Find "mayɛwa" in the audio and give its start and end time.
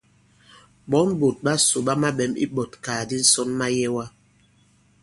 3.59-4.03